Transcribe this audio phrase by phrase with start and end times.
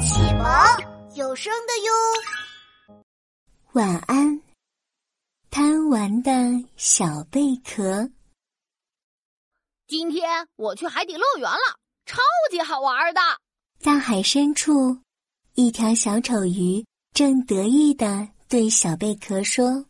[0.00, 0.46] 启蒙
[1.14, 1.92] 有声的哟。
[3.72, 4.40] 晚安，
[5.50, 6.32] 贪玩的
[6.76, 8.08] 小贝壳。
[9.86, 11.76] 今天我去海底乐园了，
[12.06, 12.18] 超
[12.50, 13.20] 级好玩的。
[13.82, 14.98] 大海深处，
[15.54, 16.82] 一条小丑鱼
[17.12, 19.84] 正得意的对小贝壳说：“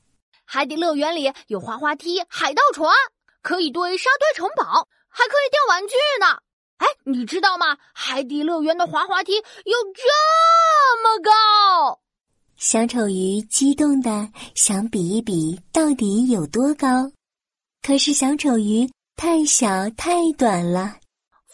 [0.45, 2.93] 海底乐园里有滑滑梯、海盗船，
[3.43, 6.41] 可以堆沙堆城堡，还可以钓玩具呢。”
[6.81, 7.77] 哎，你知道吗？
[7.93, 10.03] 海底乐园的滑滑梯有这
[11.03, 12.01] 么高。
[12.57, 16.89] 小丑鱼激动的想比一比到底有多高，
[17.83, 20.97] 可是小丑鱼太小太短了。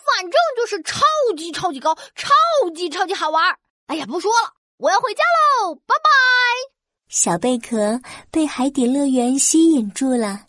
[0.06, 1.02] 反正就是超
[1.36, 2.30] 级超级高，超
[2.74, 3.56] 级超级好玩。
[3.88, 5.22] 哎呀，不说了，我要回家
[5.64, 6.10] 喽，拜拜。
[7.08, 8.00] 小贝壳
[8.30, 10.46] 被海底乐园吸引住了。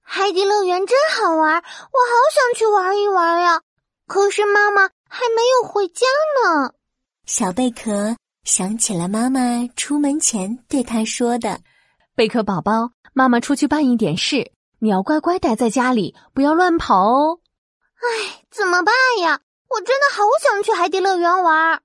[0.00, 1.64] 海底乐园真好玩，我好
[2.32, 3.60] 想去玩一玩呀。
[4.06, 6.06] 可是妈妈还没有回家
[6.42, 6.72] 呢。
[7.26, 9.40] 小贝壳想起了妈妈
[9.76, 11.60] 出门前对他说的
[12.14, 17.40] ：“贝壳宝宝，妈妈出去办一点事，你要乖乖待在家里，不要乱跑哦。”
[17.96, 19.40] 唉，怎么办呀？
[19.68, 21.80] 我真的好想去海底乐园玩。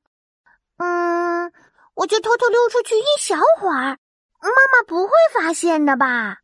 [0.77, 1.51] 嗯，
[1.95, 3.97] 我就偷偷溜出去一小会儿，
[4.41, 6.39] 妈妈不会发现的吧？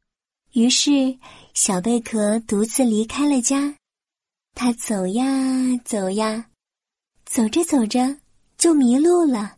[0.53, 0.91] 于是，
[1.53, 3.75] 小贝壳独自离开了家。
[4.57, 5.23] 他走呀
[5.83, 6.45] 走呀，
[7.25, 8.15] 走着走着
[8.57, 9.57] 就迷路了。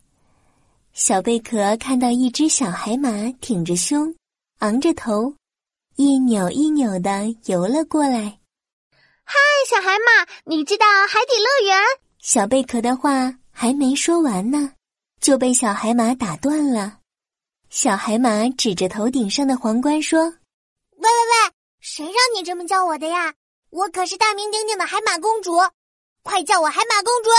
[0.92, 3.10] 小贝壳看到一只小海马
[3.40, 4.12] 挺着胸，
[4.58, 5.32] 昂着头，
[5.94, 8.40] 一扭一扭的游了过来。
[9.24, 9.38] 嗨，
[9.70, 11.80] 小海马，你知道海底乐园？
[12.18, 14.72] 小贝壳的话还没说完呢，
[15.20, 16.98] 就被小海马打断了。
[17.70, 20.24] 小海马指着头顶上的皇冠说
[20.96, 23.32] ：“喂喂喂，谁让你这么叫我的呀？”
[23.70, 25.52] 我可是大名鼎鼎的海马公主，
[26.22, 27.30] 快叫我海马公主！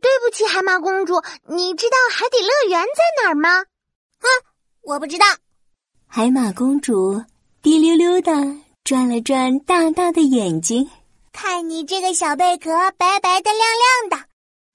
[0.00, 3.50] 对不起，海马公主，你知道海底乐园在哪儿吗？
[3.58, 4.26] 啊，
[4.82, 5.26] 我不知道。
[6.06, 7.22] 海马公主
[7.60, 8.32] 滴溜溜的
[8.84, 10.88] 转了转大大的眼睛，
[11.32, 13.60] 看你这个小贝壳，白白的、亮
[14.08, 14.28] 亮的，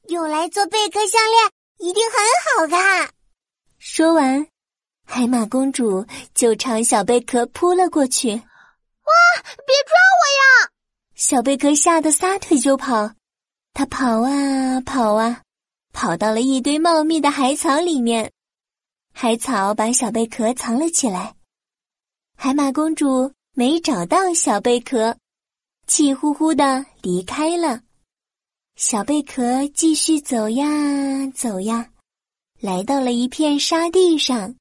[0.09, 2.21] 用来做贝壳项链一定很
[2.59, 3.09] 好看。
[3.79, 4.45] 说完，
[5.05, 6.05] 海马公主
[6.35, 8.29] 就朝小贝壳扑了过去。
[8.29, 9.11] 哇！
[9.43, 10.20] 别抓我呀！
[11.31, 13.09] 小贝壳吓得撒腿就跑，
[13.71, 15.41] 它跑啊跑啊，
[15.93, 18.29] 跑到了一堆茂密的海草里面。
[19.13, 21.33] 海草把小贝壳藏了起来。
[22.35, 25.15] 海马公主没找到小贝壳，
[25.87, 27.79] 气呼呼的离开了。
[28.75, 30.65] 小贝壳继续走呀
[31.33, 31.91] 走呀，
[32.59, 34.53] 来到了一片沙地上。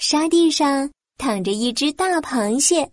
[0.00, 2.90] 沙地上躺着一只大螃蟹。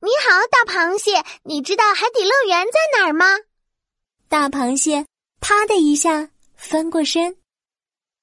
[0.00, 3.26] 你好，大螃蟹，你知道海底乐园在哪儿吗？
[4.28, 5.04] 大螃蟹
[5.40, 7.36] 啪的一下翻过身，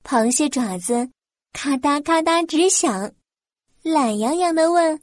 [0.01, 1.09] 螃蟹爪子
[1.51, 3.11] 咔嗒咔嗒直响，
[3.83, 5.01] 懒洋洋的问：“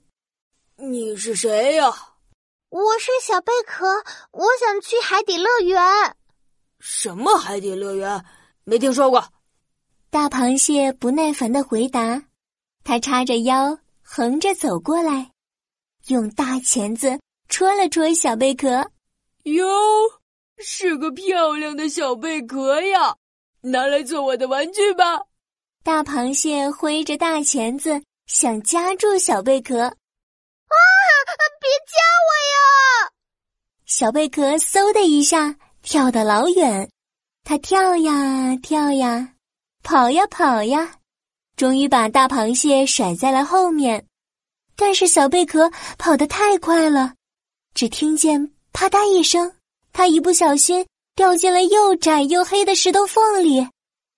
[0.77, 1.93] 你是谁呀
[2.71, 3.87] ？”“我是小贝壳，
[4.31, 5.78] 我想去海底乐园。
[6.81, 8.25] ”“什么海底乐园？
[8.65, 9.22] 没听说过。”
[10.09, 12.22] 大螃蟹不耐烦的回答，
[12.82, 15.31] 它叉着腰，横着走过来。
[16.08, 17.18] 用大钳子
[17.48, 18.90] 戳了戳小贝壳，
[19.44, 19.64] 哟，
[20.58, 23.14] 是个漂亮的小贝壳呀！
[23.60, 25.20] 拿来做我的玩具吧。
[25.84, 29.94] 大螃蟹挥着大钳子想夹住小贝壳，啊！
[31.60, 33.10] 别夹我呀！
[33.86, 36.90] 小贝壳嗖的一下跳得老远，
[37.44, 39.34] 它跳呀跳呀，
[39.82, 40.96] 跑呀跑呀，
[41.56, 44.04] 终于把大螃蟹甩在了后面。
[44.77, 47.15] 但是小贝壳跑得太快了，
[47.75, 49.53] 只听见啪嗒一声，
[49.93, 53.69] 它一不小心掉进了又窄又黑的石头缝里。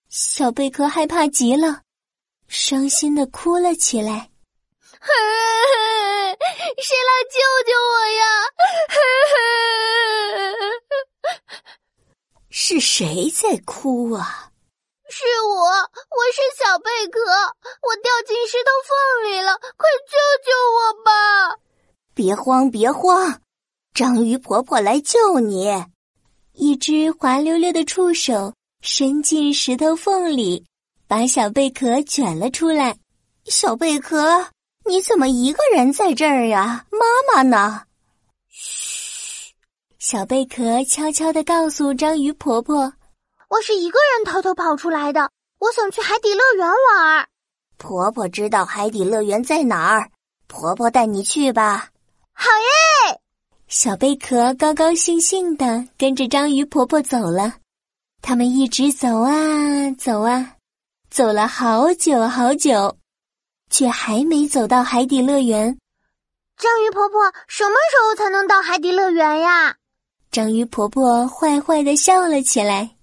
[0.09, 1.83] 小贝壳害怕极了，
[2.49, 4.31] 伤心的哭了起来。
[6.79, 8.23] 谁来救救我呀？
[12.49, 14.51] 是谁在哭啊？
[15.17, 21.57] 是我，我是小贝壳，我掉进石头缝里了，快救救我吧！
[22.15, 23.41] 别慌，别慌，
[23.95, 25.85] 章鱼婆婆来救你。
[26.55, 30.67] 一只滑溜溜的触手伸进石头缝里，
[31.07, 32.97] 把小贝壳卷了出来。
[33.45, 34.49] 小贝壳，
[34.85, 36.87] 你怎么一个人在这儿呀？
[36.91, 37.85] 妈妈呢？
[38.49, 39.53] 嘘，
[40.01, 42.93] 小贝壳悄悄的告诉章鱼婆婆。
[43.49, 47.29] 我是一个人偷偷跑出来的，我想去海底乐园玩。
[47.77, 50.11] 婆婆知道海底乐园在哪儿，
[50.47, 51.89] 婆婆带你去吧。
[52.33, 52.49] 好
[53.11, 53.21] 耶！
[53.69, 57.55] 小贝壳高高兴兴的跟着章鱼婆婆走了。
[58.23, 60.55] 他们一直走啊走啊，
[61.11, 62.97] 走了好久好久，
[63.71, 65.77] 却还没走到海底乐园。
[66.57, 69.77] 章鱼婆婆什么时候才能到海底乐园呀？
[70.31, 72.94] 章鱼婆婆坏坏的笑了起来，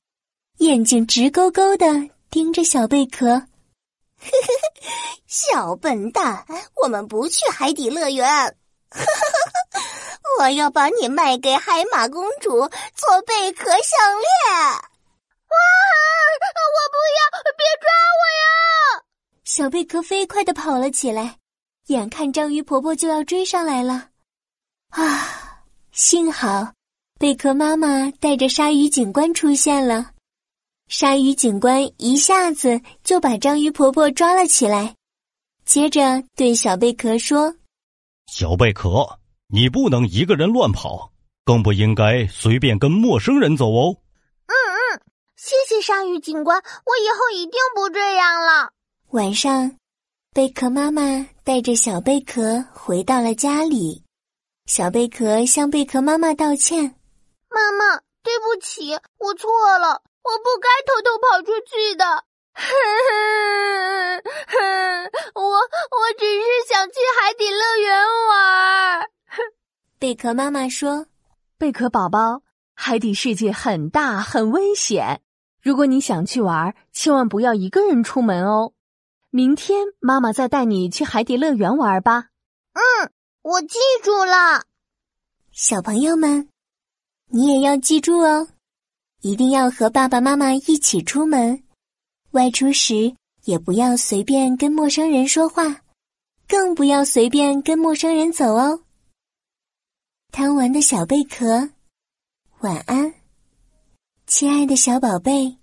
[0.62, 1.88] 眼睛直勾勾的
[2.30, 3.30] 盯着小贝壳。
[3.30, 6.46] 呵呵呵，小笨蛋，
[6.84, 8.28] 我们不去海底乐园。
[8.28, 9.04] 呵呵
[9.72, 9.82] 呵，
[10.40, 12.52] 我要把你卖给海马公主
[12.94, 14.54] 做贝壳项链。
[14.54, 15.58] 啊！
[16.30, 17.42] 我不要！
[17.58, 19.04] 别抓我呀！
[19.44, 21.40] 小贝壳飞快的跑了起来，
[21.88, 24.10] 眼看章鱼婆婆就要追上来了。
[24.90, 25.64] 啊！
[25.92, 26.72] 幸好，
[27.18, 30.11] 贝壳妈妈带着鲨鱼警官出现了。
[30.92, 34.94] 鲨鱼警官一下子就把章鱼婆婆抓了起来，
[35.64, 37.56] 接着对小贝壳说
[38.28, 39.08] ：“小贝壳，
[39.48, 41.14] 你不能一个人乱跑，
[41.46, 43.96] 更不应该随便跟陌生人走哦。”
[44.48, 45.02] 嗯嗯
[45.38, 48.74] 谢谢鲨鱼警官，我以后一定不这样了。
[49.12, 49.74] 晚上，
[50.34, 54.04] 贝壳妈妈带着小贝壳回到了家里。
[54.66, 56.84] 小贝壳向贝壳妈妈道歉
[57.48, 59.50] ：“妈妈，对不起，我错
[59.80, 62.06] 了，我不该偷偷跑出去的。
[62.54, 62.66] 哼
[64.48, 64.58] 哼
[65.36, 69.10] 我我只是想去海底乐园玩。”
[69.98, 71.06] 贝壳妈妈说
[71.58, 72.42] ：“贝壳宝宝，
[72.74, 75.22] 海底世界很大，很危险。”
[75.62, 78.74] 如果你想去玩，千万不要一个人出门哦。
[79.30, 82.30] 明天妈妈再带你去海底乐园玩吧。
[82.74, 83.12] 嗯，
[83.44, 84.66] 我记住了。
[85.52, 86.50] 小朋友们，
[87.28, 88.48] 你也要记住哦，
[89.22, 91.64] 一定要和爸爸妈妈一起出门。
[92.32, 95.84] 外出时也不要随便跟陌生人说话，
[96.48, 98.84] 更不要随便跟陌生人走哦。
[100.32, 101.70] 贪玩的小贝壳，
[102.60, 103.14] 晚安。
[104.28, 105.58] 亲爱的小宝贝，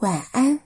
[0.00, 0.58] 晚安。